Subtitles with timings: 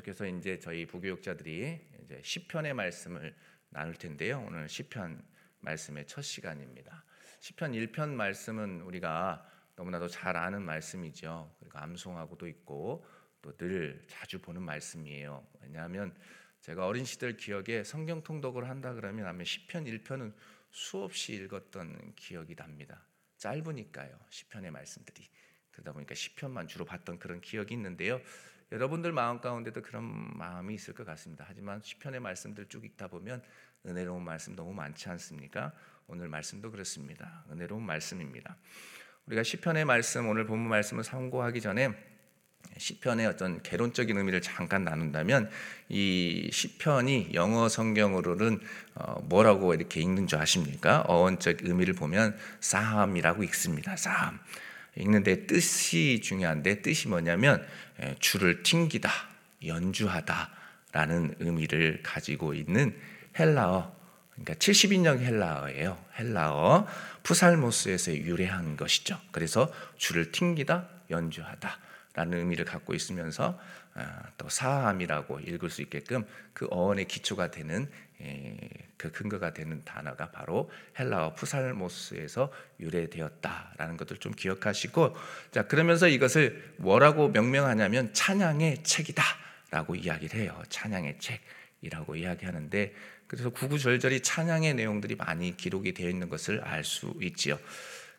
[0.00, 3.34] 계속해서 이제 저희 부교육자들이 이제 시편의 말씀을
[3.70, 4.44] 나눌 텐데요.
[4.46, 5.22] 오늘 시편
[5.60, 7.04] 말씀의 첫 시간입니다.
[7.40, 11.54] 시편 1편 말씀은 우리가 너무나도 잘 아는 말씀이죠.
[11.58, 13.06] 그리고 암송하고도 있고
[13.42, 15.46] 또 늘 자주 보는 말씀이에요.
[15.62, 16.14] 왜냐하면
[16.60, 20.34] 제가 어린 시절 기억에 성경 통독을 한다 그러면 아마 시편 1편은
[20.70, 23.02] 수없이 읽었던 기억이 납니다.
[23.38, 24.18] 짧으니까요.
[24.28, 25.28] 시편의 말씀들이.
[25.70, 28.20] 그러다 보니까 시편만 주로 봤던 그런 기억이 있는데요.
[28.72, 31.44] 여러분들 마음 가운데도 그런 마음이 있을 것 같습니다.
[31.48, 33.42] 하지만 시편의 말씀들 쭉 읽다 보면
[33.84, 35.72] 은혜로운 말씀 너무 많지 않습니까?
[36.06, 37.44] 오늘 말씀도 그렇습니다.
[37.50, 38.56] 은혜로운 말씀입니다.
[39.26, 41.94] 우리가 시편의 말씀 오늘 본문 말씀을 참고하기 전에
[42.78, 45.50] 시편의 어떤 개론적인 의미를 잠깐 나눈다면
[45.88, 48.60] 이 시편이 영어 성경으로는
[48.94, 51.02] 어, 뭐라고 이렇게 읽는 줄 아십니까?
[51.02, 53.96] 어원적 의미를 보면 사함이라고 읽습니다.
[53.96, 54.38] 사함.
[54.96, 57.66] 읽는데 뜻이 중요한데 뜻이 뭐냐면
[58.18, 59.10] 줄을 튕기다,
[59.64, 62.96] 연주하다라는 의미를 가지고 있는
[63.38, 63.96] 헬라어.
[64.32, 66.02] 그러니까 70인용 헬라어예요.
[66.18, 66.86] 헬라어
[67.22, 69.20] 푸살모스에서 유래한 것이죠.
[69.32, 71.78] 그래서 줄을 튕기다, 연주하다.
[72.14, 73.58] 라는 의미를 갖고 있으면서
[73.94, 77.90] 아, 또 사함이라고 읽을 수 있게끔 그 어원의 기초가 되는
[78.96, 85.16] 그 근거가 되는 단어가 바로 헬라어 푸살모스에서 유래되었다라는 것들 좀 기억하시고
[85.52, 90.62] 자 그러면서 이것을 뭐라고 명명하냐면 찬양의 책이다라고 이야기를 해요.
[90.68, 92.94] 찬양의 책이라고 이야기하는데
[93.26, 97.58] 그래서 구구절절히 찬양의 내용들이 많이 기록이 되어 있는 것을 알 수 있지요.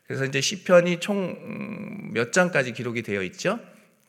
[0.08, 3.60] 그래서 이제 시편이 총 몇 장까지 기록이 되어 있죠?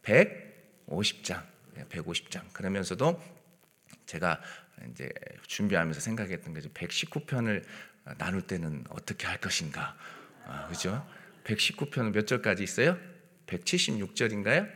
[0.02, 1.40] 150장,
[1.88, 2.52] 150장.
[2.52, 3.22] 그러면서도
[4.06, 4.40] 제가
[4.90, 5.10] 이제
[5.46, 6.68] 준비하면서 생각했던 거죠.
[6.70, 7.64] 119편을
[8.18, 9.96] 나눌 때는 어떻게 할 것인가.
[10.44, 11.06] 아, 그죠?
[11.44, 12.98] 119편은 몇 절까지 있어요?
[13.46, 14.70] 176절인가요?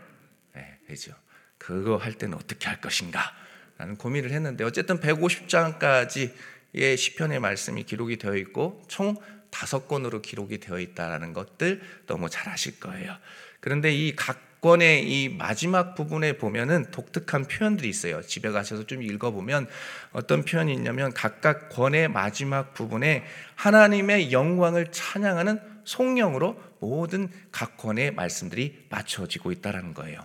[0.55, 1.13] 네, 그죠.
[1.59, 3.35] 그거 할 때는 어떻게 할 것인가.
[3.79, 9.17] 라는 고민을 했는데 어쨌든 150장까지의 시편의 말씀이 기록이 되어 있고 총
[9.51, 13.17] 다섯 권으로 기록이 되어 있다라는 것들 너무 잘 아실 거예요.
[13.61, 18.23] 그런데 이 각 권의 이 마지막 부분에 보면은 독특한 표현들이 있어요.
[18.23, 19.69] 집에 가셔서 좀 읽어보면
[20.13, 23.25] 어떤 표현이 있냐면 각각 권의 마지막 부분에
[23.55, 30.21] 하나님의 영광을 찬양하는 송영으로 모든 각 권의 말씀들이 맞춰지고 있다는 거예요.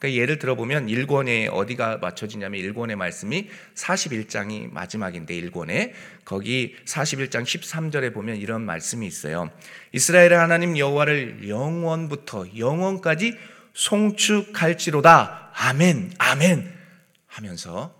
[0.00, 5.92] 그러니까 예를 들어보면 1권에 어디가 맞춰지냐면 1권의 말씀이 41장이 마지막인데 1권에
[6.24, 9.50] 거기 41장 13절에 보면 이런 말씀이 있어요.
[9.92, 13.36] 이스라엘의 하나님 여호와를 영원부터 영원까지
[13.74, 15.52] 송축할지로다.
[15.54, 16.78] 아멘, 아멘
[17.26, 17.94] 하면서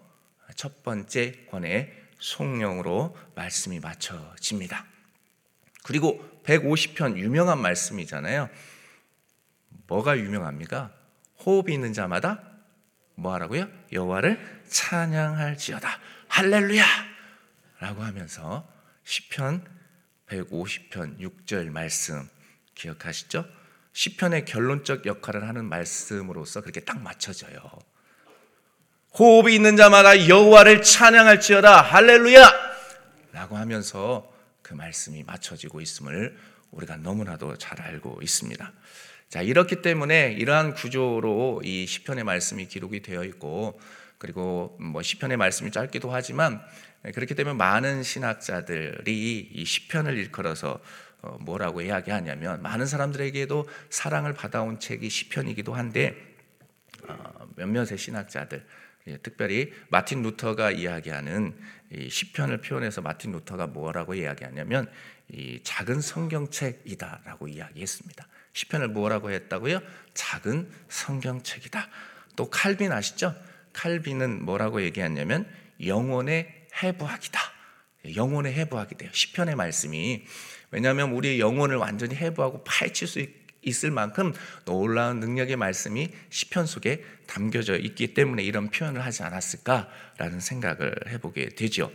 [0.56, 4.84] 첫 번째 권의 송령으로 말씀이 맞춰집니다.
[5.82, 8.48] 그리고 150편 유명한 말씀이잖아요.
[9.86, 10.92] 뭐가 유명합니까?
[11.44, 12.42] 호흡이 있는 자마다
[13.14, 13.68] 뭐 하라고요?
[13.92, 15.88] 여호와를 찬양할지어다.
[16.28, 16.84] 할렐루야!
[17.80, 18.68] 라고 하면서
[19.04, 19.64] 시편
[20.26, 22.28] 150편 6절 말씀
[22.74, 23.59] 기억하시죠?
[23.92, 27.58] 시편의 결론적 역할을 하는 말씀으로서 그렇게 딱 맞춰져요.
[29.18, 32.52] 호흡이 있는 자마다 여호와를 찬양할지어다 할렐루야
[33.32, 36.36] 라고 하면서 그 말씀이 맞춰지고 있음을
[36.70, 38.72] 우리가 너무나도 잘 알고 있습니다.
[39.28, 43.80] 자, 이렇기 때문에 이러한 구조로 이 시편의 말씀이 기록이 되어 있고
[44.20, 46.62] 그리고 뭐 시편의 말씀이 짧기도 하지만
[47.14, 50.78] 그렇기 때문에 많은 신학자들이 이 시편을 일컬어서
[51.22, 56.14] 어, 뭐라고 이야기하냐면 많은 사람들에게도 사랑을 받아온 책이 시편이기도 한데
[57.08, 58.64] 어, 몇몇의 신학자들
[59.06, 61.58] 예, 특별히 마틴 루터가 이야기하는
[62.10, 64.90] 시편을 표현해서 마틴 루터가 뭐라고 이야기하냐면
[65.28, 68.26] 이 작은 성경책이다라고 이야기했습니다.
[68.52, 69.80] 시편을 뭐라고 했다고요?
[70.12, 71.88] 작은 성경책이다.
[72.36, 73.34] 또 칼빈 아시죠?
[73.80, 75.48] 칼빈은 뭐라고 얘기했냐면
[75.82, 77.40] 영혼의 해부학이다.
[78.14, 79.10] 영혼의 해부학이 돼요.
[79.10, 80.26] 시편의 말씀이
[80.70, 83.26] 왜냐하면 우리의 영혼을 완전히 해부하고 파헤칠 수
[83.62, 84.34] 있을 만큼
[84.66, 91.90] 놀라운 능력의 말씀이 시편 속에 담겨져 있기 때문에 이런 표현을 하지 않았을까라는 생각을 해보게 되죠.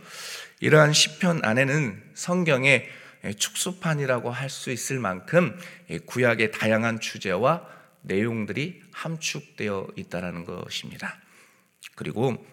[0.58, 2.88] 이러한 시편 안에는 성경의
[3.38, 5.56] 축소판이라고 할 수 있을 만큼
[6.06, 7.64] 구약의 다양한 주제와
[8.02, 11.20] 내용들이 함축되어 있다는 것입니다.
[11.94, 12.44] 그리고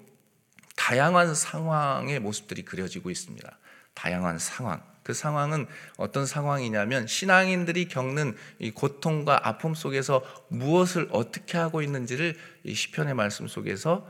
[0.76, 3.58] 다양한 상황의 모습들이 그려지고 있습니다.
[3.94, 4.82] 다양한 상황.
[5.04, 12.74] 그 상황은 어떤 상황이냐면 신앙인들이 겪는 이 고통과 아픔 속에서 무엇을 어떻게 하고 있는지를 이
[12.74, 14.10] 시편의 말씀 속에서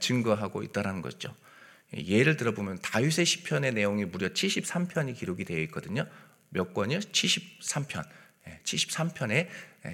[0.00, 1.34] 증거하고 있다는 거죠.
[1.94, 6.06] 예를 들어 보면 다윗의 시편의 내용이 무려 73편이 기록이 되어 있거든요.
[6.48, 6.98] 몇 권이요?
[6.98, 8.04] 73편.
[8.64, 9.48] 73편의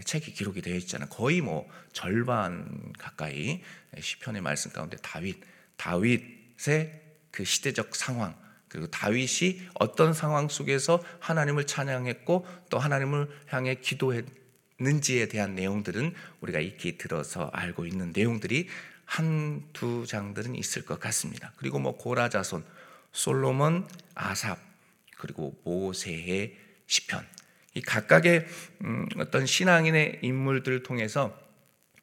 [0.04, 1.08] 책이 기록이 되어 있잖아요.
[1.08, 3.62] 거의 뭐 절반 가까이
[3.98, 5.40] 시편의 말씀 가운데 다윗,
[5.76, 8.34] 다윗의 그 시대적 상황
[8.68, 16.98] 그리고 다윗이 어떤 상황 속에서 하나님을 찬양했고 또 하나님을 향해 기도했는지에 대한 내용들은 우리가 익히
[16.98, 18.68] 들어서 알고 있는 내용들이
[19.04, 21.52] 한 두 장들은 있을 것 같습니다.
[21.56, 22.64] 그리고 뭐 고라 자손,
[23.12, 24.58] 솔로몬, 아삽,
[25.16, 26.56] 그리고 모세의
[26.86, 27.26] 시편
[27.78, 28.44] 이 각각의
[28.84, 31.38] 음, 어떤 신앙인의 인물들을 통해서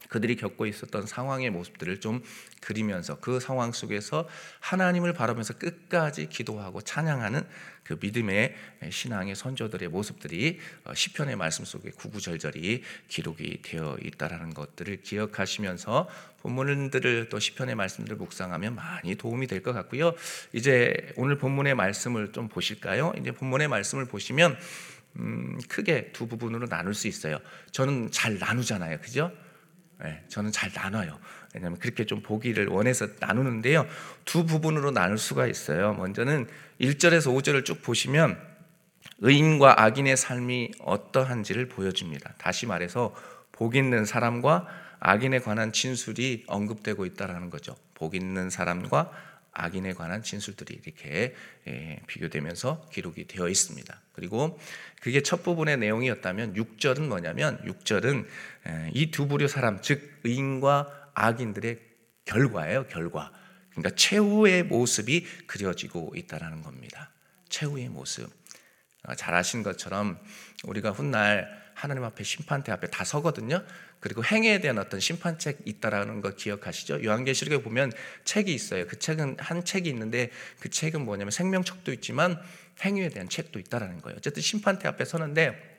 [0.07, 2.21] 그들이 겪고 있었던 상황의 모습들을 좀
[2.61, 4.29] 그리면서 그 상황 속에서
[4.59, 7.41] 하나님을 바라면서 끝까지 기도하고 찬양하는
[7.83, 8.55] 그 믿음의
[8.89, 16.07] 신앙의 선조들의 모습들이 어, 시편의 말씀 속에 구구절절히 기록이 되어 있다라는 것들을 기억하시면서
[16.41, 20.13] 본문들을 또 시편의 말씀들을 묵상하면 많이 도움이 될 것 같고요.
[20.53, 23.13] 이제 오늘 본문의 말씀을 좀 보실까요?
[23.19, 24.57] 이제 본문의 말씀을 보시면
[25.19, 27.39] 음, 크게 두 부분으로 나눌 수 있어요.
[27.71, 28.99] 저는 잘 나누잖아요.
[28.99, 29.31] 그죠?
[30.03, 31.19] 네, 저는 잘 나눠요.
[31.53, 33.87] 왜냐하면 그렇게 좀 보기를 원해서 나누는데요.
[34.25, 35.93] 두 부분으로 나눌 수가 있어요.
[35.93, 36.47] 먼저는
[36.81, 38.37] 1절에서 5절을 쭉 보시면
[39.19, 42.33] 의인과 악인의 삶이 어떠한지를 보여줍니다.
[42.37, 43.15] 다시 말해서
[43.51, 44.67] 복 있는 사람과
[44.99, 47.75] 악인에 관한 진술이 언급되고 있다라는 거죠.
[47.93, 49.11] 복 있는 사람과
[49.55, 51.33] 악인에 관한 진술들이 이렇게
[51.67, 54.01] 예, 비교되면서 기록이 되어 있습니다.
[54.11, 54.59] 그리고
[55.01, 58.27] 그게 첫 부분의 내용이었다면 6절은 뭐냐면 6절은
[58.67, 61.79] 예, 이두 부류 사람 즉 의인과 악인들의
[62.25, 63.31] 결과예요, 결과.
[63.71, 67.11] 그러니까 최후의 모습이 그려지고 있다라는 겁니다.
[67.49, 68.29] 최후의 모습.
[69.03, 70.19] 아, 잘 아신 것처럼
[70.63, 73.63] 우리가 훗날 하나님 앞에 심판대 앞에 다 서거든요.
[73.99, 77.03] 그리고 행위에 대한 어떤 심판책 있다라는 거 기억하시죠?
[77.03, 77.91] 요한계시록에 보면
[78.23, 78.87] 책이 있어요.
[78.87, 82.39] 그 책은 한 책이 있는데 그 책은 뭐냐면 생명책도 있지만
[82.81, 84.17] 행위에 대한 책도 있다라는 거예요.
[84.17, 85.75] 어쨌든 심판대 앞에 서는데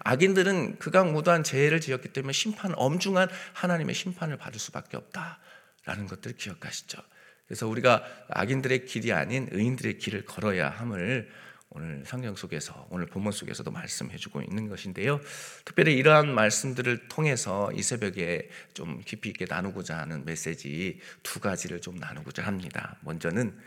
[0.00, 6.98] 악인들은 극악무도한 죄를 지었기 때문에 심판 엄중한 하나님의 심판을 받을 수밖에 없다라는 것들을 기억하시죠.
[7.46, 11.28] 그래서 우리가 악인들의 길이 아닌 의인들의 길을 걸어야 함을
[11.70, 15.20] 오늘 성경 속에서 오늘 본문 속에서도 말씀해주고 있는 것인데요.
[15.64, 21.96] 특별히 이러한 말씀들을 통해서 이 새벽에 좀 깊이 있게 나누고자 하는 메시지 두 가지를 좀
[21.96, 22.96] 나누고자 합니다.
[23.02, 23.58] 먼저는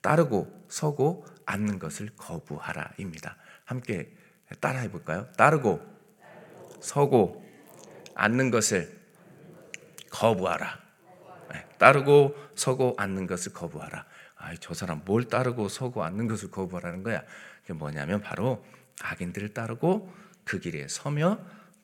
[0.00, 3.36] 따르고 서고 앉는 것을 거부하라입니다.
[3.64, 4.10] 함께
[4.60, 5.30] 따라해 볼까요?
[5.36, 5.80] 따르고
[6.80, 7.44] 서고
[8.14, 8.98] 앉는 것을
[10.10, 10.80] 거부하라.
[11.52, 14.06] 네, 따르고 서고 앉는 것을 거부하라.
[14.38, 17.22] 아, 저 사람 뭘 따르고 서고 앉는 것을 거부하라는 거야.
[17.62, 18.64] 그게 뭐냐면 바로
[19.02, 20.12] 악인들을 따르고
[20.44, 21.38] 그 길에 서며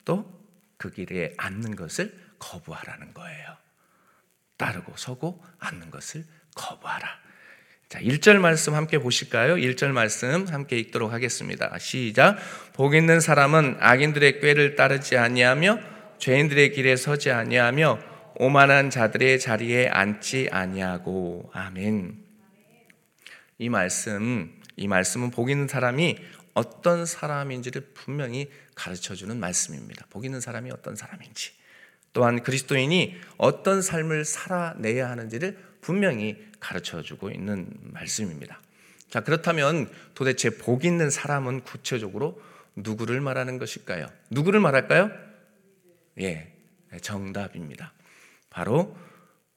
[0.05, 0.35] 또
[0.77, 3.57] 그 길에 앉는 것을 거부하라는 거예요.
[4.57, 6.25] 따르고 서고 앉는 것을
[6.55, 7.07] 거부하라.
[7.89, 9.55] 자, 1절 말씀 함께 보실까요?
[9.55, 11.77] 1절 말씀 함께 읽도록 하겠습니다.
[11.77, 12.37] 시작.
[12.73, 15.79] 복 있는 사람은 악인들의 꾀를 따르지 아니하며
[16.17, 17.99] 죄인들의 길에 서지 아니하며
[18.37, 22.24] 오만한 자들의 자리에 앉지 아니하고 아멘.
[23.57, 26.17] 이 말씀, 이 말씀은 복 있는 사람이
[26.53, 30.05] 어떤 사람인지를 분명히 가르쳐 주는 말씀입니다.
[30.09, 31.51] 복 있는 사람이 어떤 사람인지.
[32.13, 38.61] 또한 그리스도인이 어떤 삶을 살아내야 하는지를 분명히 가르쳐 주고 있는 말씀입니다.
[39.09, 42.41] 자, 그렇다면 도대체 복 있는 사람은 구체적으로
[42.75, 44.07] 누구를 말하는 것일까요?
[44.29, 45.11] 누구를 말할까요?
[46.19, 46.53] 예,
[47.01, 47.93] 정답입니다.
[48.49, 48.97] 바로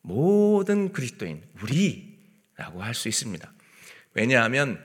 [0.02, 3.52] 모든 그리스도인, 우리라고 할 수 있습니다.
[4.14, 4.82] 왜냐하면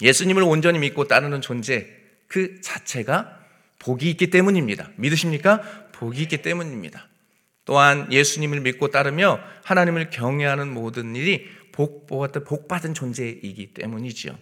[0.00, 1.86] 예수님을 온전히 믿고 따르는 존재
[2.28, 3.46] 그 자체가
[3.78, 4.90] 복이 있기 때문입니다.
[4.96, 5.90] 믿으십니까?
[5.92, 7.08] 복이 있기 때문입니다.
[7.64, 14.38] 또한 예수님을 믿고 따르며 하나님을 경외하는 모든 일이 복, 복 받은 존재이기 때문이지요.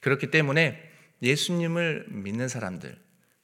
[0.00, 0.80] 그렇기 때문에
[1.22, 2.96] 예수님을 믿는 사람들,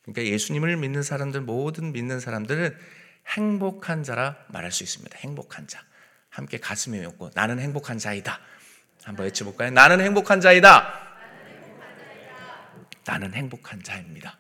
[0.02, 2.76] 그러니까 예수님을 믿는 사람들, 모든 믿는 사람들은
[3.28, 5.16] 행복한 자라 말할 수 있습니다.
[5.18, 5.82] 행복한 자.
[6.28, 8.40] 함께 가슴에 얹고 나는 행복한 자이다.
[9.04, 9.70] 한번 외쳐볼까요?
[9.70, 11.00] 나는 행복한 자이다.
[13.04, 14.38] 나는 행복한 자입니다.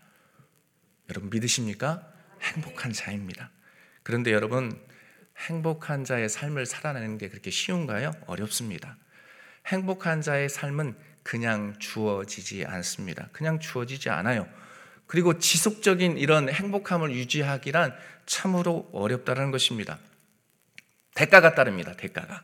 [1.08, 2.06] 여러분 믿으십니까?
[2.42, 3.50] 행복한 자입니다.
[4.02, 4.80] 그런데 여러분
[5.48, 8.12] 행복한 자의 삶을 살아내는 게 그렇게 쉬운가요?
[8.26, 8.96] 어렵습니다.
[9.66, 13.28] 행복한 자의 삶은 그냥 주어지지 않습니다.
[13.32, 14.48] 그냥 주어지지 않아요.
[15.06, 19.98] 그리고 지속적인 이런 행복함을 유지하기란 참으로 어렵다는 것입니다.
[21.14, 21.94] 대가가 따릅니다.
[21.94, 22.42] 대가가.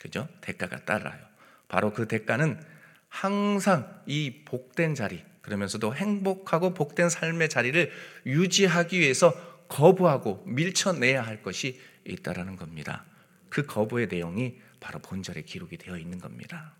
[0.00, 0.28] 그죠?
[0.40, 1.29] 대가가 따라요.
[1.70, 2.60] 바로 그 대가는
[3.08, 7.90] 항상 이 복된 자리, 그러면서도 행복하고 복된 삶의 자리를
[8.26, 9.32] 유지하기 위해서
[9.68, 13.04] 거부하고 밀쳐내야 할 것이 있다라는 겁니다.
[13.48, 16.74] 그 거부의 내용이 바로 본절에 기록이 되어 있는 겁니다.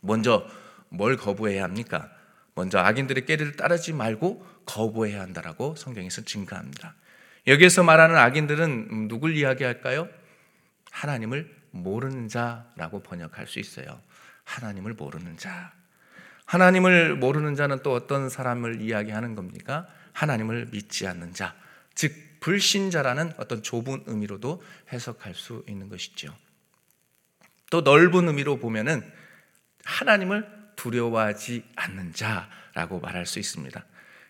[0.00, 0.46] 먼저
[0.90, 2.10] 뭘 거부해야 합니까?
[2.54, 6.94] 먼저 악인들의 깨를 따르지 말고 거부해야 한다라고 성경에서 증가합니다.
[7.46, 10.08] 여기에서 말하는 악인들은 누굴 이야기할까요?
[10.90, 14.00] 하나님을 모르는 자라고 번역할 수 있어요.
[14.44, 15.72] 하나님을 모르는 자.
[16.46, 19.86] 하나님을 모르는 자는 또 어떤 사람을 이야기하는 겁니까?
[20.12, 21.54] 하나님을 믿지 않는 자.
[21.94, 26.34] 즉, 불신자라는 어떤 좁은 의미로도 해석할 수 있는 것이죠.
[27.70, 29.02] 또 넓은 의미로 보면은
[29.84, 30.46] 하나님을
[30.76, 33.84] 두려워하지 않는 자라고 말할 수 있습니다.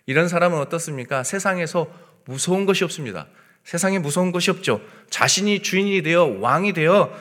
[0.07, 1.23] 이런 사람은 어떻습니까?
[1.23, 1.93] 세상에서
[2.25, 3.29] 무서운 것이 없습니다.
[3.69, 4.81] 세상에 무서운 것이 없죠.
[5.11, 7.15] 자신이 주인이 되어 왕이 되어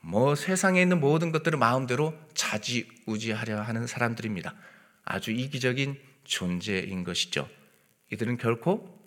[0.00, 4.54] 뭐 세상에 있는 모든 것들을 마음대로 자지우지하려 하는 사람들입니다.
[5.04, 7.48] 아주 이기적인 존재인 것이죠.
[8.12, 9.02] 이들은 결코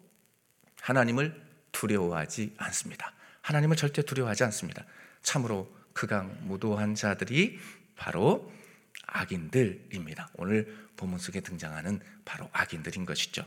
[0.81, 3.13] 하나님을 두려워하지 않습니다.
[3.39, 4.83] 하나님을 절대 두려워하지 않습니다.
[5.21, 7.59] 참으로 극악무도한 자들이
[7.95, 8.51] 바로
[9.07, 10.31] 악인들입니다.
[10.33, 13.45] 오늘 본문 속에 등장하는 바로 악인들인 것이죠.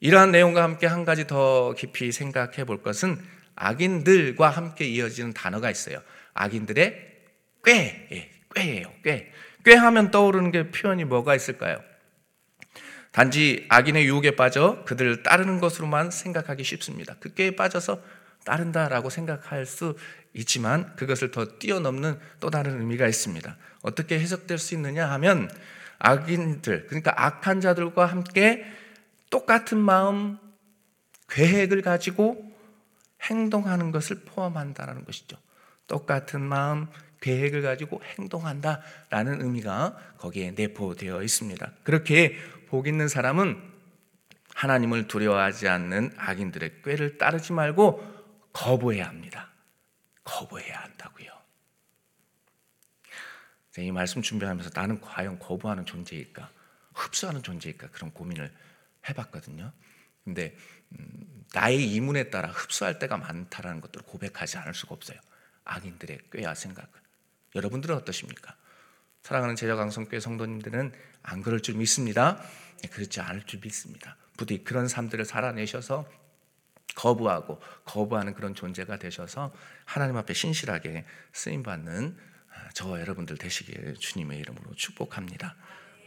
[0.00, 3.18] 이러한 내용과 함께 한 가지 더 깊이 생각해 볼 것은
[3.56, 6.00] 악인들과 함께 이어지는 단어가 있어요.
[6.34, 7.08] 악인들의
[7.64, 9.32] 꽤, 예, 꾀예요, 꽤.
[9.64, 11.82] 꽤 하면 떠오르는 게 표현이 뭐가 있을까요?
[13.10, 17.16] 단지 악인의 유혹에 빠져 그들을 따르는 것으로만 생각하기 쉽습니다.
[17.18, 18.00] 그 꾀에 빠져서
[18.44, 19.96] 따른다라고 생각할 수
[20.32, 23.56] 있지만 그것을 더 뛰어넘는 또 다른 의미가 있습니다.
[23.82, 25.50] 어떻게 해석될 수 있느냐 하면
[25.98, 28.64] 악인들, 그러니까 악한 자들과 함께
[29.30, 30.38] 똑같은 마음,
[31.28, 32.54] 계획을 가지고
[33.22, 35.36] 행동하는 것을 포함한다는 것이죠.
[35.86, 36.88] 똑같은 마음,
[37.20, 41.72] 계획을 가지고 행동한다라는 의미가 거기에 내포되어 있습니다.
[41.82, 42.36] 그렇게
[42.68, 43.60] 복 있는 사람은
[44.54, 48.02] 하나님을 두려워하지 않는 악인들의 꾀를 따르지 말고
[48.52, 49.50] 거부해야 합니다.
[50.24, 51.28] 거부해야 한다고요.
[53.78, 56.50] 이 말씀 준비하면서 나는 과연 거부하는 존재일까?
[56.94, 57.88] 흡수하는 존재일까?
[57.88, 58.52] 그런 고민을
[59.08, 59.72] 해봤거든요.
[60.24, 60.56] 근데
[60.92, 65.18] 음, 나의 이문에 따라 흡수할 때가 많다라는 것들을 고백하지 않을 수가 없어요.
[65.64, 66.90] 악인들의 꾀야 생각.
[67.54, 68.56] 여러분들은 어떠십니까?
[69.22, 72.40] 사랑하는 제자 강성교회 성도님들은 안 그럴 줄 믿습니다.
[72.82, 74.16] 네, 그렇지 않을 줄 믿습니다.
[74.36, 76.08] 부디 그런 삶들을 살아내셔서
[76.94, 79.52] 거부하고 거부하는 그런 존재가 되셔서
[79.84, 82.16] 하나님 앞에 신실하게 쓰임 받는
[82.50, 85.56] 아, 저와 여러분들 되시길 주님의 이름으로 축복합니다.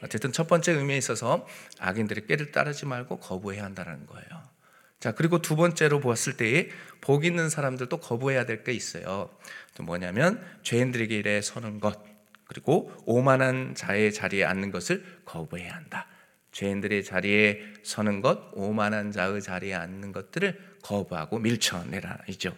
[0.04, 1.48] 어쨌든 첫 번째 의미에 있어서
[1.80, 4.52] 악인들의 꾀를 따르지 말고 거부해야 한다는 거예요.
[5.00, 6.70] 자, 그리고 두 번째로 보았을 때에
[7.02, 9.30] 복 있는 사람들도 거부해야 될 게 있어요.
[9.76, 12.00] 또 뭐냐면 죄인들에게 일에 서는 것,
[12.46, 16.08] 그리고 오만한 자의 자리에 앉는 것을 거부해야 한다.
[16.52, 22.56] 죄인들의 자리에 서는 것, 오만한 자의 자리에 앉는 것들을 거부하고 밀쳐내라 이죠.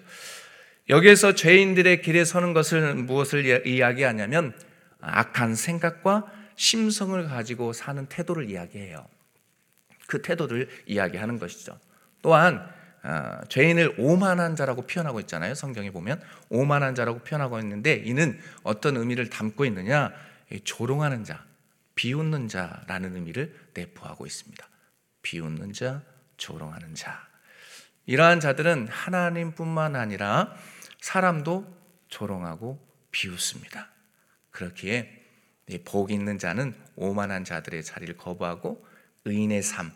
[0.90, 4.54] 여기에서 죄인들의 길에 서는 것을 무엇을 이야기하냐면
[5.00, 9.06] 악한 생각과 심성을 가지고 사는 태도를 이야기해요.
[10.08, 11.80] 그 태도를 이야기하는 것이죠.
[12.22, 12.70] 또한
[13.04, 15.56] 어, 죄인을 오만한 자라고 표현하고 있잖아요.
[15.56, 20.14] 성경에 보면 오만한 자라고 표현하고 있는데 이는 어떤 의미를 담고 있느냐?
[20.64, 21.44] 조롱하는 자,
[21.96, 24.68] 비웃는 자라는 의미를 내포하고 있습니다.
[25.22, 26.02] 비웃는 자,
[26.38, 27.28] 조롱하는 자.
[28.06, 30.56] 이러한 자들은 하나님뿐만 아니라
[31.02, 31.66] 사람도
[32.08, 32.80] 조롱하고
[33.12, 33.90] 비웃습니다.
[34.52, 35.23] 그렇기에
[35.86, 38.86] 복 있는 자는 오만한 자들의 자리를 거부하고
[39.26, 39.92] 의인의 삶,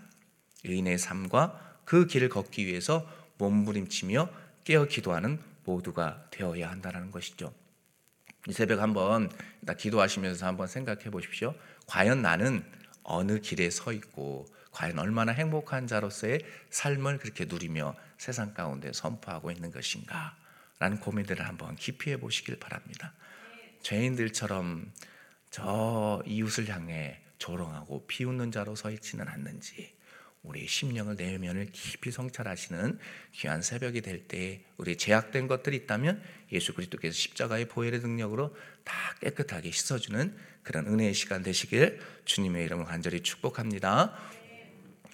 [0.64, 3.08] 의인의 삶과 그 길을 걷기 위해서
[3.38, 4.30] 몸부림치며
[4.64, 7.54] 깨어 기도하는 모두가 되어야 한다는 것이죠.
[8.48, 9.30] 이 새벽 한번
[9.78, 11.54] 기도하시면서 한번 생각해 보십시오.
[11.86, 12.64] 과연 나는
[13.04, 19.72] 어느 길에 서 있고 과연 얼마나 행복한 자로서의 삶을 그렇게 누리며 세상 가운데 선포하고 있는
[19.72, 20.38] 것인가?
[20.80, 23.14] 라는 고민들을 한번 깊이 해 보시길 바랍니다.
[23.82, 24.92] 죄인들처럼
[25.50, 29.96] 저 이웃을 향해 조롱하고 비웃는 자로 서 있지는 않는지
[30.44, 33.00] 우리 심령을 내면을 깊이 성찰하시는
[33.34, 39.72] 귀한 새벽이 될 때 우리 제약된 것들이 있다면 예수 그리스도께서 십자가의 보혈의 능력으로 다 깨끗하게
[39.72, 44.18] 씻어주는 그런 은혜의 시간 되시길 주님의 이름을 간절히 축복합니다.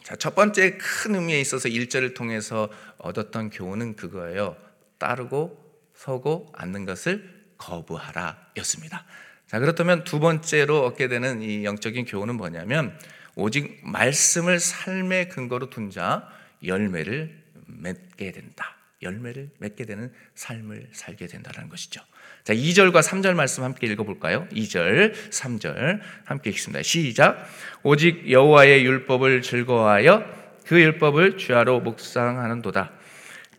[0.03, 4.57] 자, 첫 번째 큰 의미에 있어서 일절을 통해서 얻었던 교훈은 그거예요.
[4.97, 9.05] 따르고 서고 앉는 것을 거부하라 였습니다.
[9.53, 12.97] 자, 그렇다면 두 번째로 얻게 되는 이 영적인 교훈은 뭐냐면
[13.35, 16.27] 오직 말씀을 삶의 근거로 둔 자
[16.65, 18.75] 열매를 맺게 된다.
[19.03, 22.01] 열매를 맺게 되는 삶을 살게 된다는 것이죠.
[22.43, 24.47] 자, 2절과 3절 말씀 함께 읽어 볼까요?
[24.51, 26.81] 2절, 3절 함께 읽습니다.
[26.81, 27.47] 시작.
[27.83, 30.25] 오직 여호와의 율법을 즐거워하여
[30.65, 32.91] 그 율법을 주야로 묵상하는도다.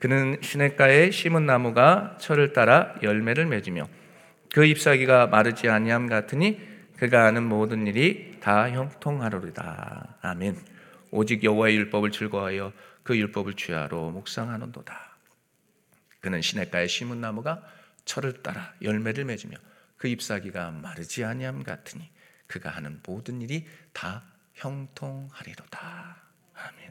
[0.00, 3.88] 그는 시냇가에 심은 나무가 철을 따라 열매를 맺으며
[4.54, 6.60] 그 잎사귀가 마르지 아니함 같으니
[6.96, 10.18] 그가 하는 모든 일이 다 형통하리로다.
[10.22, 10.56] 아멘.
[11.10, 15.16] 오직 여호와의 율법을 즐거워하여 그 율법을 주야로 묵상하는도다.
[16.20, 17.64] 그는 시냇가에 심은 나무가
[18.04, 19.56] 철을 따라 열매를 맺으며
[19.96, 22.08] 그 잎사귀가 마르지 아니함 같으니
[22.46, 26.22] 그가 하는 모든 일이 다 형통하리로다.
[26.54, 26.90] 아멘.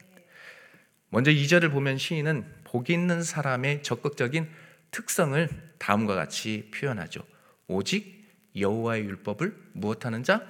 [1.07, 4.49] 먼저 2절을 보면 시인은 복 있는 사람의 적극적인
[4.91, 7.31] 특성을 다음과 같이 표현하죠.
[7.67, 8.23] 오직
[8.55, 10.45] 여호와의 율법을 무엇하는 자?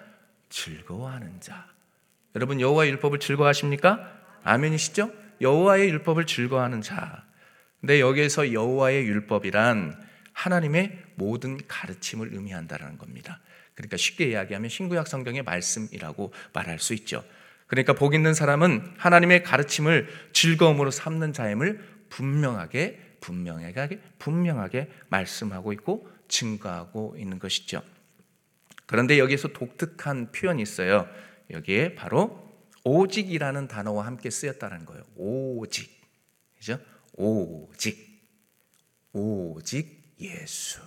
[0.50, 1.67] 즐거워하는 자.
[2.36, 4.12] 여러분 여호와의 율법을 즐거워하십니까?
[4.43, 5.12] 아멘이시죠?
[5.41, 7.25] 여호와의 율법을 즐거워하는 자.
[7.79, 10.01] 근데 여기에서 여호와의 율법이란
[10.34, 13.39] 하나님의 모든 가르침을 의미한다라는 겁니다.
[13.75, 17.24] 그러니까 쉽게 이야기하면 신구약 성경의 말씀이라고 말할 수 있죠.
[17.67, 27.15] 그러니까 복 있는 사람은 하나님의 가르침을 즐거움으로 삼는 자임을 분명하게 분명하게 분명하게 말씀하고 있고 증거하고
[27.17, 27.83] 있는 것이죠.
[28.87, 31.07] 그런데 여기에서 독특한 표현이 있어요.
[31.51, 32.51] 여기에 바로
[32.83, 35.03] 오직이라는 단어와 함께 쓰였다는 거예요.
[35.15, 35.89] 오직.
[36.57, 36.79] 그죠?
[37.13, 38.27] 오직.
[39.13, 40.81] 오직 예수.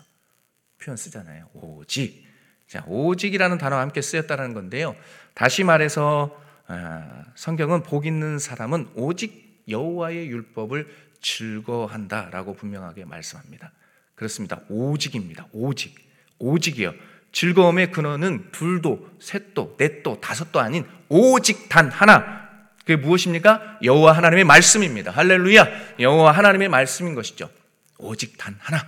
[0.78, 1.48] 표현 쓰잖아요.
[1.54, 2.26] 오직.
[2.66, 4.96] 자, 오직이라는 단어와 함께 쓰였다는 건데요.
[5.34, 13.72] 다시 말해서 아, 성경은 복 있는 사람은 오직 여호와의 율법을 즐거워한다라고 분명하게 말씀합니다.
[14.16, 14.60] 그렇습니다.
[14.68, 15.46] 오직입니다.
[15.52, 15.94] 오직.
[16.38, 16.92] 오직이요.
[17.32, 22.46] 즐거움의 근원은 둘도, 셋도, 넷도, 다섯도 아닌 오직 단 하나.
[22.78, 23.80] 그게 무엇입니까?
[23.82, 25.10] 여호와 하나님의 말씀입니다.
[25.10, 25.98] 할렐루야.
[26.00, 27.50] 여호와 하나님의 말씀인 것이죠.
[27.98, 28.86] 오직 단 하나.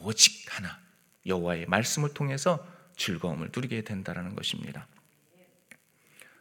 [0.00, 0.78] 오직 하나.
[1.26, 2.66] 여호와의 말씀을 통해서
[2.96, 4.86] 즐거움을 누리게 된다는 것입니다.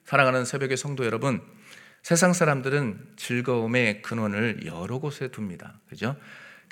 [0.05, 1.41] 사랑하는 새벽의 성도 여러분,
[2.01, 5.79] 세상 사람들은 즐거움의 근원을 여러 곳에 둡니다.
[5.87, 6.15] 그죠?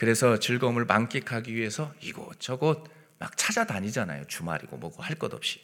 [0.02, 2.86] 그래서 즐거움을 만끽하기 위해서 이곳저곳
[3.20, 4.26] 막 찾아다니잖아요.
[4.26, 5.62] 주말이고 뭐고 할 것 없이.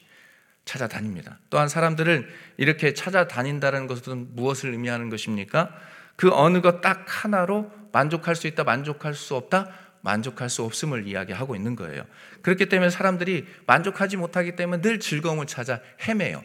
[0.64, 1.40] 찾아다닙니다.
[1.50, 5.76] 또한 사람들을 이렇게 찾아다닌다는 것은 무엇을 의미하는 것입니까?
[6.16, 11.56] 그 어느 것 딱 하나로 만족할 수 있다, 만족할 수 없다, 만족할 수 없음을 이야기하고
[11.56, 12.06] 있는 거예요.
[12.44, 16.44] 그렇기 때문에 사람들이 만족하지 못하기 때문에 늘 즐거움을 찾아 헤매요.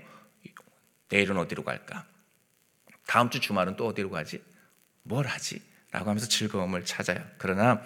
[1.11, 2.07] 내일은 어디로 갈까?
[3.07, 4.43] 다음 주 주말은 또 어디로 가지?
[5.03, 5.61] 뭘 하지?
[5.93, 7.21] 라고 하면서 즐거움을 찾아요.
[7.39, 7.81] 그러나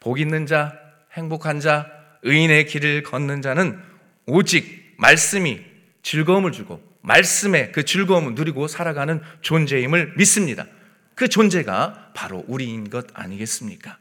[0.00, 0.78] 복 있는 자,
[1.12, 1.90] 행복한 자,
[2.22, 3.78] 의인의 길을 걷는 자는
[4.26, 5.60] 오직 말씀이
[6.02, 10.66] 즐거움을 주고 말씀의 그 즐거움을 누리고 살아가는 존재임을 믿습니다.
[11.14, 13.98] 그 존재가 바로 우리인 것 아니겠습니까?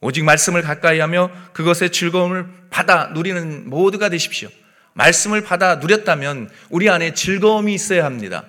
[0.00, 4.48] 오직 말씀을 가까이 하며 그것의 즐거움을 받아 누리는 모두가 되십시오.
[4.94, 8.44] 말씀을 받아 누렸다면 우리 안에 즐거움이 있어야 합니다.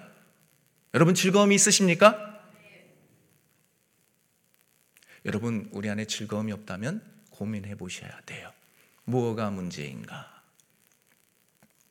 [0.94, 2.29] 여러분 즐거움이 있으십니까?
[5.26, 7.02] 여러분 우리 안에 즐거움이 없다면
[7.32, 8.52] 고민해 보셔야 돼요.
[9.06, 10.44] 뭐가 문제인가?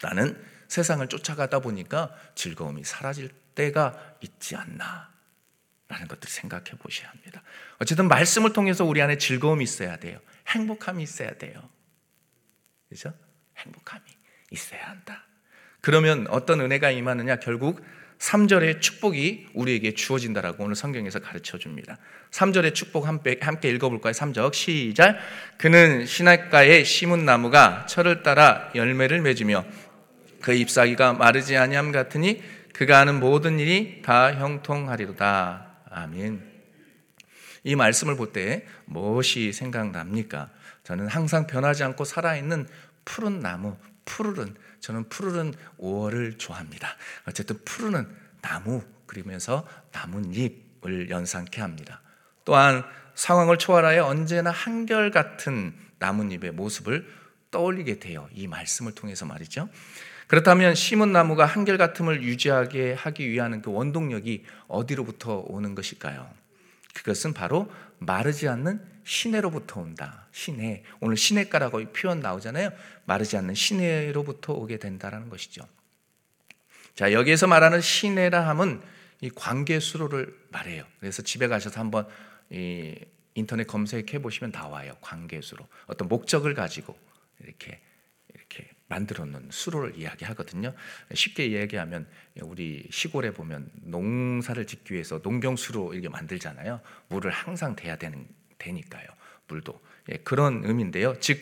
[0.02, 5.12] 나는 세상을 쫓아가다 보니까 즐거움이 사라질 때가 있지 않나?
[5.88, 7.42] 라는 것들 생각해 보셔야 합니다.
[7.78, 10.20] 어쨌든 말씀을 통해서 우리 안에 즐거움이 있어야 돼요.
[10.46, 11.68] 행복함이 있어야 돼요.
[12.88, 13.14] 그죠?
[13.56, 14.04] 행복함이
[14.50, 15.24] 있어야 한다.
[15.80, 17.36] 그러면 어떤 은혜가 임하느냐?
[17.36, 17.82] 결국
[18.18, 21.98] 3절의 축복이 우리에게 주어진다라고 오늘 성경에서 가르쳐 줍니다.
[22.30, 23.38] 3절의 축복 함께,
[23.70, 24.12] 읽어볼까요?
[24.12, 25.16] 3절 시작.
[25.56, 29.64] 그는 시냇가에 심은 나무가 철을 따라 열매를 맺으며
[30.40, 35.66] 그 잎사귀가 마르지 아니함 같으니 그가 하는 모든 일이 다 형통하리로다.
[35.90, 36.42] 아멘.
[37.64, 40.50] 이 말씀을 볼 때 무엇이 생각납니까?
[40.84, 42.66] 저는 항상 변하지 않고 살아있는
[43.04, 46.96] 푸른 나무, 푸르른 저는 푸르른 5월을 좋아합니다.
[47.26, 48.08] 어쨌든 푸르는
[48.40, 52.00] 나무 그리면서 나뭇잎을 연상케 합니다.
[52.44, 57.06] 또한 상황을 초월하여 언제나 한결같은 나뭇잎의 모습을
[57.50, 58.28] 떠올리게 돼요.
[58.32, 59.68] 이 말씀을 통해서 말이죠.
[60.28, 66.30] 그렇다면 심은 나무가 한결같음을 유지하게 하기 위한 그 원동력이 어디로부터 오는 것일까요?
[66.94, 70.26] 그것은 바로 마르지 않는 시내로부터 온다.
[70.32, 70.84] 시내.
[71.00, 72.70] 오늘 시내가라고 표현 나오잖아요.
[73.06, 75.66] 마르지 않는 시내로부터 오게 된다라는 것이죠.
[76.94, 78.82] 자, 여기에서 말하는 시내라 함은
[79.22, 80.84] 이 관계 수로를 말해요.
[81.00, 82.06] 그래서 집에 가셔서 한번
[82.50, 82.94] 이
[83.34, 84.94] 인터넷 검색해 보시면 나와요.
[85.00, 85.66] 관계 수로.
[85.86, 86.98] 어떤 목적을 가지고
[87.42, 87.80] 이렇게
[88.34, 90.74] 이렇게 만들어 놓은 수로를 이야기하거든요.
[91.14, 92.06] 쉽게 이야기하면
[92.42, 96.80] 우리 시골에 보면 농사를 짓기 위해서 농경수로 이렇게 만들잖아요.
[97.08, 99.06] 물을 항상 대야 되는 되니까요.
[99.48, 101.18] 물도 예, 그런 의미인데요.
[101.20, 101.40] 즉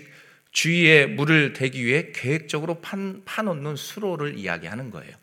[0.52, 5.14] 주위에 물을 대기 위해 계획적으로 판, 파놓는 수로를 이야기하는 거예요.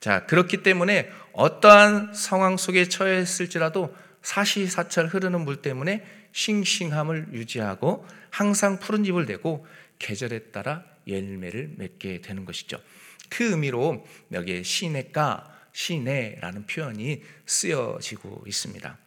[0.00, 9.04] 자 그렇기 때문에 어떠한 상황 속에 처했을지라도 사시사철 흐르는 물 때문에 싱싱함을 유지하고 항상 푸른
[9.04, 9.66] 잎을 내고
[9.98, 12.80] 계절에 따라 열매를 맺게 되는 것이죠.
[13.28, 18.98] 그 의미로 여기에 시내가 시내라는 표현이 쓰여지고 있습니다.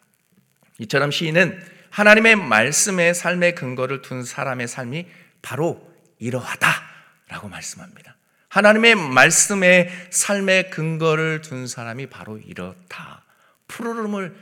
[0.80, 5.08] 이처럼 시인은 하나님의 말씀의 삶의 근거를 둔 사람의 삶이
[5.42, 5.82] 바로
[6.20, 8.18] 이러하다라고 말씀합니다.
[8.50, 13.24] 하나님의 말씀의 삶의 근거를 둔 사람이 바로 이렇다.
[13.70, 14.36] 푸르름을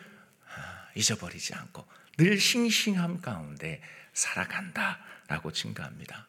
[0.50, 1.86] 아, 잊어버리지 않고
[2.18, 6.26] 늘 싱싱함 가운데 살아간다라고 증가합니다.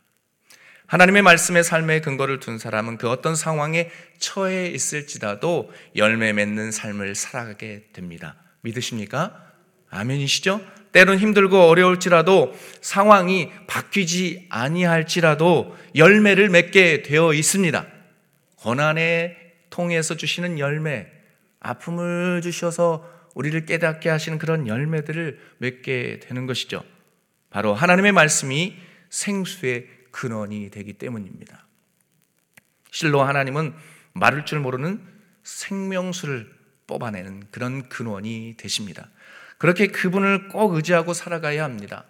[0.89, 7.93] 하나님의 말씀의 삶의 근거를 둔 사람은 그 어떤 상황에 처해 있을지라도 열매 맺는 삶을 살아가게
[7.95, 8.37] 됩니다.
[8.61, 9.54] 믿으십니까?
[9.95, 10.61] 아멘이시죠?
[10.93, 17.87] 때론 힘들고 어려울지라도 상황이 바뀌지 아니할지라도 열매를 맺게 되어 있습니다.
[18.57, 19.37] 고난에
[19.71, 21.07] 통해서 주시는 열매,
[21.59, 26.85] 아픔을 주셔서 우리를 깨닫게 하시는 그런 열매들을 맺게 되는 것이죠.
[27.51, 28.77] 바로 하나님의 말씀이
[29.11, 31.67] 생수의 근원이 되기 때문입니다.
[32.93, 33.75] 실로 하나님은
[34.13, 35.01] 마를 줄 모르는
[35.43, 36.49] 생명수를
[36.87, 39.09] 뽑아내는 그런 근원이 되십니다.
[39.59, 42.05] 그렇게 그분을 꼭 의지하고 살아가야 합니다.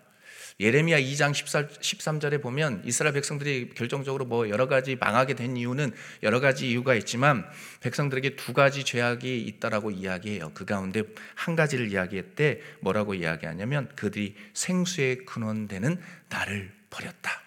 [0.60, 6.70] 예레미야 2장 13절에 보면 이스라엘 백성들이 결정적으로 뭐 여러 가지 망하게 된 이유는 여러 가지
[6.70, 7.44] 이유가 있지만
[7.80, 10.52] 백성들에게 두 가지 죄악이 있다라고 이야기해요.
[10.54, 11.02] 그 가운데
[11.34, 17.42] 한 가지를 이야기했대 뭐라고 이야기하냐면 그들이 생수의 근원되는 나를 버렸다.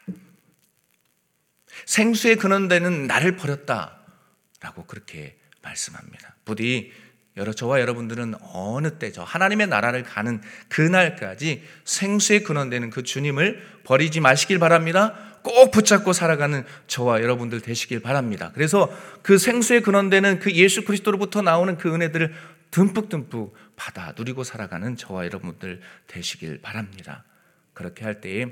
[1.85, 6.35] 생수의 근원되는 나를 버렸다라고 그렇게 말씀합니다.
[6.43, 6.91] 부디
[7.37, 14.59] 여러 저와 여러분들은 어느 때죠 하나님의 나라를 가는 그날까지 생수의 근원되는 그 주님을 버리지 마시길
[14.59, 15.13] 바랍니다.
[15.43, 18.51] 꼭 붙잡고 살아가는 저와 여러분들 되시길 바랍니다.
[18.53, 22.33] 그래서 그 생수의 근원되는 그 예수 그리스도로부터 나오는 그 은혜들을
[22.71, 27.23] 듬뿍듬뿍 받아 누리고 살아가는 저와 여러분들 되시길 바랍니다.
[27.73, 28.47] 그렇게 할 때에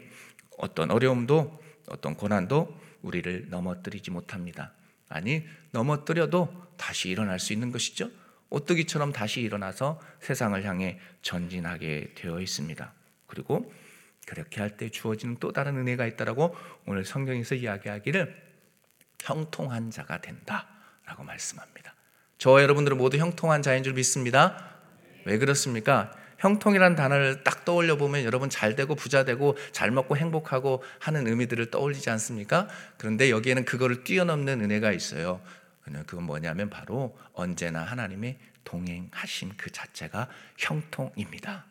[0.58, 4.72] 어떤 어려움도 어떤 고난도 우리를 넘어뜨리지 못합니다.
[5.10, 8.10] 아니 넘어뜨려도 다시 일어날 수 있는 것이죠.
[8.50, 12.94] 오뚜기처럼 다시 일어나서 세상을 향해 전진하게 되어 있습니다.
[13.28, 13.74] 그리고
[14.26, 16.56] 그렇게 할 때 주어지는 또 다른 은혜가 있다라고
[16.86, 18.44] 오늘 성경에서 이야기하기를
[19.22, 21.94] 형통한 자가 된다라고 말씀합니다.
[22.38, 24.76] 저와 여러분들은 모두 형통한 자인 줄 믿습니다.
[25.26, 26.12] 왜 그렇습니까?
[26.40, 31.72] 형통이란 단어를 딱 떠올려 보면 여러분 잘 되고 부자 되고 잘 먹고 행복하고 하는 의미들을
[31.72, 32.68] 떠올리지 않습니까?
[32.98, 35.42] 그런데 여기에는 그거를 뛰어넘는 은혜가 있어요.
[36.08, 41.66] 그건 뭐냐면 바로 언제나 하나님의 동행하심 그 자체가 형통입니다.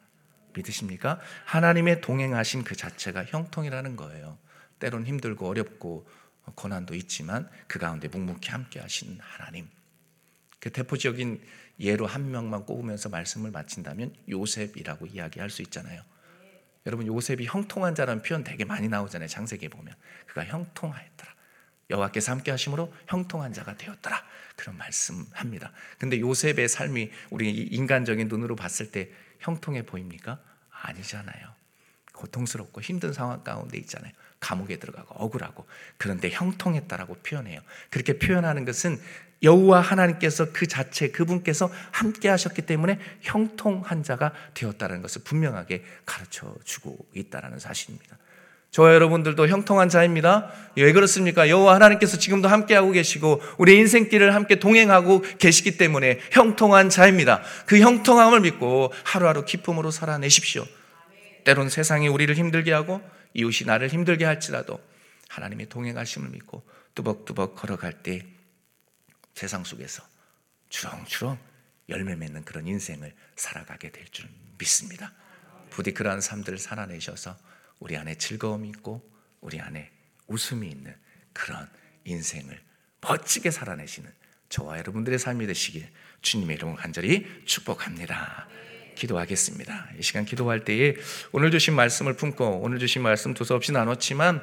[0.55, 1.21] 믿으십니까?
[1.45, 4.39] 하나님의 동행하심 그 자체가 형통이라는 거예요.
[4.79, 6.09] 때론 힘들고 어렵고
[6.55, 9.69] 고난도 있지만 그 가운데 묵묵히 함께 하신 하나님.
[10.61, 11.43] 그 대표적인
[11.81, 16.03] 예로 한 명만 꼽으면서 말씀을 마친다면 요셉이라고 이야기할 수 있잖아요.
[16.87, 19.29] 여러분 요셉이 형통한 자라는 표현 되게 많이 나오잖아요.
[19.29, 19.95] 창세기에 보면
[20.27, 21.35] 그가 형통하였더라.
[21.91, 24.23] 여호와께서 함께 하심으로 형통한 자가 되었더라.
[24.57, 25.73] 그런 말씀합니다.
[25.99, 30.41] 근데 요셉의 삶이 우리 인간적인 눈으로 봤을 때 형통해 보입니까?
[30.71, 31.55] 아니잖아요.
[32.13, 34.13] 고통스럽고 힘든 상황 가운데 있잖아요.
[34.41, 35.67] 감옥에 들어가고 억울하고
[35.97, 37.61] 그런데 형통했다라고 표현해요.
[37.91, 39.01] 그렇게 표현하는 것은
[39.43, 47.07] 여호와 하나님께서 그 자체 그분께서 함께 하셨기 때문에 형통한 자가 되었다는 것을 분명하게 가르쳐 주고
[47.15, 48.17] 있다는 사실입니다.
[48.75, 50.51] 저와 여러분들도 형통한 자입니다.
[50.75, 51.49] 왜 그렇습니까?
[51.49, 57.41] 여호와 하나님께서 지금도 함께하고 계시고 우리 인생길을 함께 동행하고 계시기 때문에 형통한 자입니다.
[57.67, 60.67] 그 형통함을 믿고 하루하루 기쁨으로 살아내십시오.
[61.45, 63.01] 때론 세상이 우리를 힘들게 하고
[63.35, 64.81] 이웃이 나를 힘들게 할지라도
[65.29, 66.65] 하나님의 동행하심을 믿고
[66.97, 68.27] 뚜벅뚜벅 걸어갈 때
[69.35, 70.03] 세상 속에서
[70.71, 71.39] 주렁주렁
[71.91, 75.13] 열매 맺는 그런 인생을 살아가게 될 줄 믿습니다.
[75.71, 77.37] 부디 그러한 삶들을 살아내셔서
[77.79, 79.03] 우리 안에 즐거움이 있고
[79.41, 79.91] 우리 안에
[80.27, 80.95] 웃음이 있는
[81.33, 81.69] 그런
[82.05, 82.59] 인생을
[83.01, 84.11] 멋지게 살아내시는
[84.49, 85.89] 저와 여러분들의 삶이 되시길
[86.23, 88.49] 주님의 이름으로 간절히 축복합니다.
[88.95, 89.91] 기도하겠습니다.
[89.99, 90.95] 이 시간 기도할 때에
[91.33, 94.43] 오늘 주신 말씀을 품고 오늘 주신 말씀 두서없이 나눴지만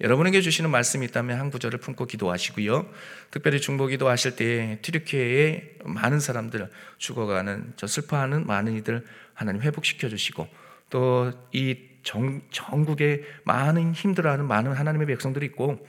[0.00, 2.90] 여러분에게 주시는 말씀이 있다면 한 구절을 품고 기도하시고요.
[3.30, 10.08] 특별히 중보 기도 하실 때에 튀르키예의 많은 사람들 죽어가는 저 슬퍼하는 많은 이들 하나님 회복시켜
[10.08, 10.48] 주시고
[10.88, 15.86] 또이 전, 전국에 많은 힘들어하는 많은 하나님의 백성들이 있고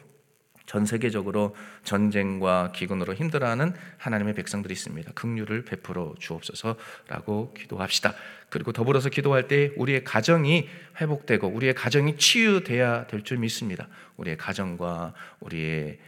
[0.65, 5.11] 전 세계적으로 전쟁과 기근으로 힘들어하는 하나님의 백성들이 있습니다.
[5.13, 8.13] 긍휼을 베풀어 주옵소서라고 기도합시다.
[8.49, 10.69] 그리고 더불어서 기도할 때 우리의 가정이
[11.01, 13.87] 회복되고 우리의 가정이 치유돼야 될 줄 믿습니다.
[14.15, 15.99] 우리의 가정과 우리의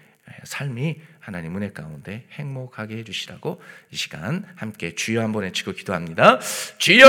[0.46, 6.42] 삶이 하나님 은혜 가운데 행복하게 해주시라고 이 시간 함께 주여 한번 외치고 기도합니다.
[6.78, 7.08] 주여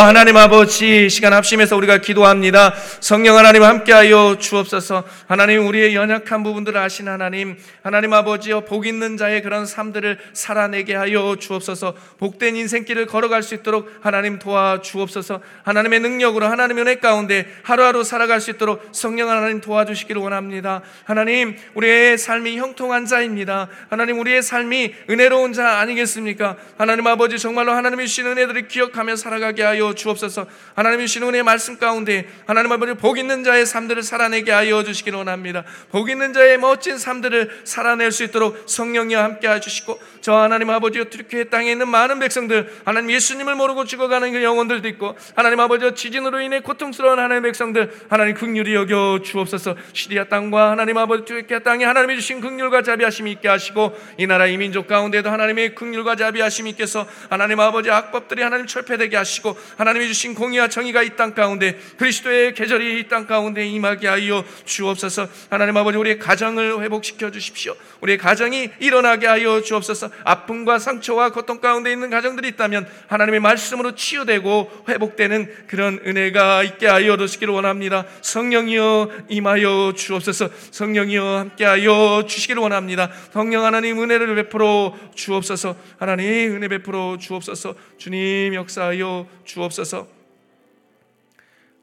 [0.00, 2.74] 하나님 아버지 시간 합심해서 우리가 기도합니다.
[3.00, 5.02] 성령 하나님 함께하여 주옵소서.
[5.26, 11.36] 하나님 우리의 연약한 부분들을 아신 하나님 하나님 아버지여 복 있는 자의 그런 삶들을 살아내게 하여
[11.40, 11.94] 주옵소서.
[12.18, 15.40] 복된 인생길을 걸어갈 수 있도록 하나님 도와 주옵소서.
[15.62, 20.82] 하나님의 능력으로 하나님의 은혜 가운데 하루하루 살아갈 수 있도록 성령 하나님 도와주시기를 원합니다.
[21.04, 23.68] 하나님 우리의 삶이 형통한 자입니다.
[23.90, 26.56] 하나님 우리의 삶이 은혜로운 자 아니겠습니까?
[26.76, 30.46] 하나님 아버지 정말로 하나님이 주신 은혜들을 기억하며 살아가게 하여 주옵소서.
[30.74, 35.64] 하나님이 주신 은혜의 말씀 가운데 하나님 아버지 복 있는 자의 삶들을 살아내게 하여 주시기를 원합니다.
[35.90, 41.44] 복 있는 자의 멋진 삶들을 살아낼 수 있도록 성령이와 함께 해주시고 저 하나님 아버지 어떻게
[41.44, 46.60] 땅에 있는 많은 백성들 하나님 예수님을 모르고 죽어가는 그 영혼들도 있고 하나님 아버지 지진으로 인해
[46.60, 52.40] 고통스러운 하나님의 백성들 하나님 극률이 여겨 주옵소서 시리아 땅과 하나님 아버지 튀르키아 땅에 하나님이 주신
[52.48, 57.90] 극률과 자비하심이 있게 하시고 이 나라 이 민족 가운데도 하나님의 극률과 자비하심이 있게서 하나님 아버지
[57.90, 63.26] 악법들이 하나님 철폐되게 하시고 하나님이 주신 공의와 정의가 이 땅 가운데 그리스도의 계절이 이 땅
[63.26, 65.28] 가운데 임하게 하여 주옵소서.
[65.50, 67.74] 하나님 아버지 우리의 가정을 회복시켜 주십시오.
[68.00, 70.10] 우리의 가정이 일어나게 하여 주옵소서.
[70.24, 77.16] 아픔과 상처와 고통 가운데 있는 가정들이 있다면 하나님의 말씀으로 치유되고 회복되는 그런 은혜가 있게 하여
[77.16, 78.04] 주시기를 원합니다.
[78.22, 80.48] 성령이여 임하여 주옵소서.
[80.70, 88.54] 성령이여 함께하여 주 시기를 원합니다 성령 하나님 은혜를 베풀어 주옵소서 하나님 은혜 베풀어 주옵소서 주님
[88.54, 90.18] 역사하여 주옵소서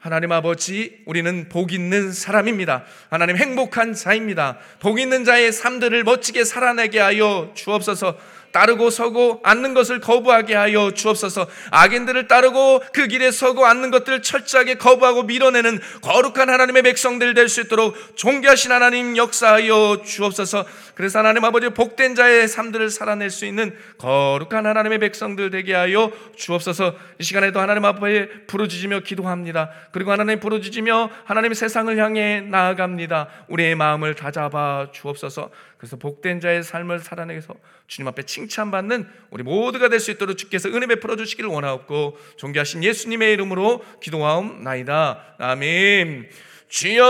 [0.05, 2.83] 하나님 아버지, 우리는 복 있는 사람입니다.
[3.09, 4.59] 하나님 행복한 자입니다.
[4.79, 8.15] 복 있는 자의 삶들을 멋지게 살아내게 하여 주옵소서.
[8.55, 11.45] 따르고 서고 앉는 것을 거부하게 하여 주옵소서.
[11.71, 17.61] 악인들을 따르고 그 길에 서고 앉는 것들을 철저하게 거부하고 밀어내는 거룩한 하나님의 백성들 될 수
[17.61, 20.65] 있도록 존귀하신 하나님 역사하여 주옵소서.
[20.95, 26.95] 그래서 하나님 아버지 복된 자의 삶들을 살아낼 수 있는 거룩한 하나님의 백성들 되게 하여 주옵소서.
[27.19, 29.69] 이 시간에도 하나님 앞에 부르짖으며 기도합니다.
[29.91, 33.27] 그리고 하나님 부르짖으며 하나님 세상을 향해 나아갑니다.
[33.49, 35.51] 우리의 마음을 다잡아 주옵소서.
[35.85, 37.53] 그래서 복된 자의 삶을 살아내서
[37.85, 43.33] 주님 앞에 칭찬받는 우리 모두가 될 수 있도록 주께서 은혜 베풀어 주시기를 원하옵고 존귀하신 예수님의
[43.33, 45.35] 이름으로 기도하옵나이다.
[45.37, 46.27] 아멘.
[46.69, 47.03] 주여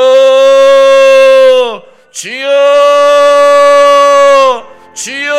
[2.11, 2.51] 주여
[4.93, 5.35] 주여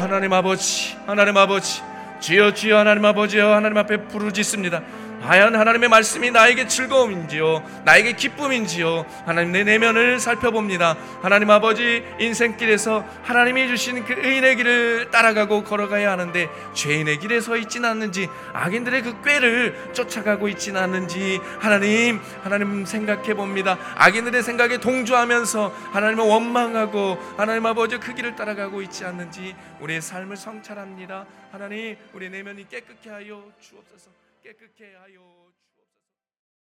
[0.00, 1.82] 하나님 아버지 하나님 아버지
[2.20, 4.82] 주여 주여 하나님 아버지여 하나님 앞에 부르짖습니다.
[5.22, 10.96] 과연 하나님의 말씀이 나에게 즐거움인지요, 나에게 기쁨인지요, 하나님 내 내면을 살펴봅니다.
[11.20, 17.90] 하나님 아버지 인생길에서 하나님이 주신 그 의인의 길을 따라가고 걸어가야 하는데 죄인의 길에 서 있지는
[17.90, 23.78] 않는지, 악인들의 그 꾀를 쫓아가고 있지는 않는지 하나님, 하나님 생각해 봅니다.
[23.96, 31.26] 악인들의 생각에 동조하면서 하나님을 원망하고 하나님 아버지 그 길을 따라가고 있지 않는지 우리의 삶을 성찰합니다.
[31.52, 34.19] 하나님, 우리 내면이 깨끗게 하여 주옵소서.
[34.42, 35.29] 깨끗게 하여